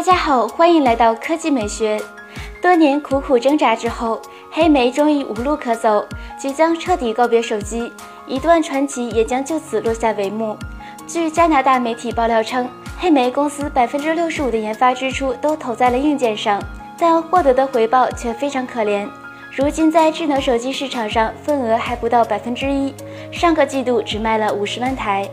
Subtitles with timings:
[0.00, 2.00] 大家好，欢迎来到科技美学。
[2.62, 4.18] 多年苦苦挣扎之后，
[4.50, 6.02] 黑莓终于无路可走，
[6.38, 7.92] 即将彻底告别手机，
[8.26, 10.56] 一段传奇也将就此落下帷幕。
[11.06, 12.66] 据加拿大媒体爆料称，
[12.98, 16.58] 黑莓公司百分之六十五的研发支出都投在了硬件上，
[16.96, 19.06] 但获得的回报却非常可怜。
[19.54, 22.94] 如今在智能手机市场上份额还不到百分之一，
[23.30, 25.28] 上个季度只卖了五十万台。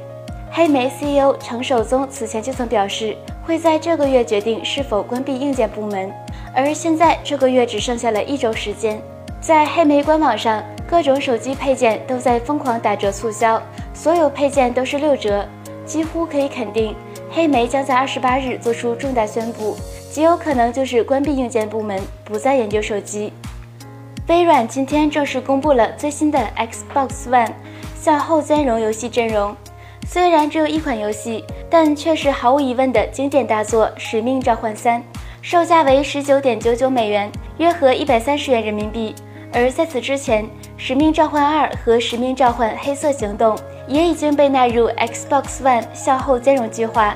[0.52, 3.16] 黑莓 CEO 程守宗此前就曾表示，
[3.48, 6.12] 会在这个月决定是否关闭硬件部门，
[6.54, 9.02] 而现在这个月只剩下了一周时间。
[9.40, 13.62] 在黑莓官网上，各种手机配件都在疯狂打折促销，
[13.94, 15.48] 所有配件都是六折，
[15.86, 16.94] 几乎可以肯定，
[17.32, 19.78] 黑莓将在二十八日做出重大宣布，
[20.12, 23.32] 极有可能就是关闭硬件部门，不再研究手机。
[24.28, 27.54] 微软今天正式公布了最新的 Xbox One
[27.96, 29.56] 向后兼容游戏阵容，
[30.06, 35.00] 虽然只有一款游戏，但却是毫无疑问的经典大作《使命召唤三》，
[35.42, 39.14] 售价为十九点九九美元，约合一百三十元人民币。
[39.54, 40.44] 而在此之前，
[40.78, 43.56] 《使命召唤二》和《使命召唤：黑色行动》
[43.88, 47.16] 也已经被纳入 Xbox One 向后兼容计划，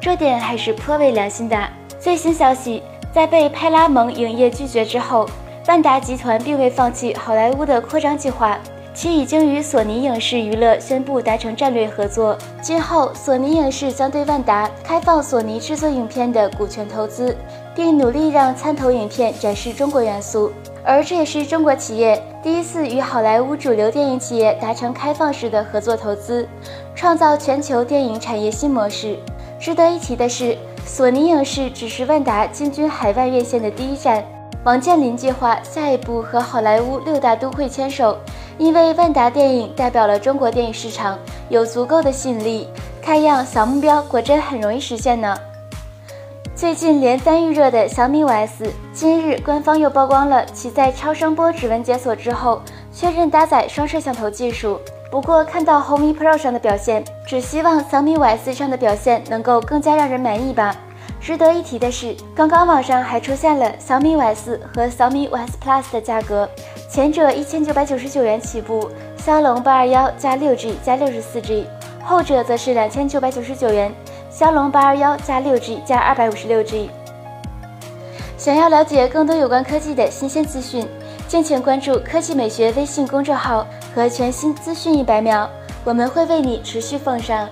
[0.00, 1.56] 这点还是颇为良心的。
[1.98, 5.28] 最新消息，在被派拉蒙影业拒绝之后。
[5.68, 8.58] 万达集团并未放弃好莱坞的扩张计划，
[9.00, 12.36] 其已经与索尼影视娱乐宣布达成战略合作。
[12.60, 17.34] 今后，索尼影视将对万达开放索尼制作影片的股权投资，
[17.74, 20.52] 并努力让参投影片展示中国元素。
[20.84, 26.46] 而这也是中国企业第一次与好莱坞主流电影企业达成开放式的合作投资，
[26.94, 29.16] 创造全球电影产业新模式。
[29.58, 34.22] 值得一提的是，索尼影视只是万达进军海外院线的第一站。
[34.62, 38.14] 王健林计划下一步和好莱坞六大都会牵手，
[38.60, 42.68] 因为万达电影代表了中国电影市场，有足够的吸引力。
[43.00, 45.34] 看样小目标果真很容易实现呢。
[46.54, 52.60] 最近连番预热的小米五 S，今日官方又曝光了其在超声波指纹解锁之后，
[52.92, 54.78] 确认搭载双摄像头技术。
[55.10, 60.76] 不过看到红米 Pro 上的表现，只希望小米五 S 上的表现能够更加让人满意吧。
[61.18, 66.46] 值得一提的是，刚刚网上还出现了小米五 S 和小米五 S Plus 的价格，
[66.92, 71.64] 前者一千九百九十九元起步，骁龙八二幺加六 G 加六十四 G，
[72.02, 73.94] 后者则是两千九百九十九元，
[74.28, 76.90] 骁龙八二幺加六 G 加二百五十六 G。
[78.36, 80.84] 想要了解更多有关科技的新鲜资讯，
[81.28, 83.64] 敬请关注科技美学微信公众号
[83.94, 85.48] 和全新资讯一百秒，
[85.84, 87.48] 我们会为你持续奉上。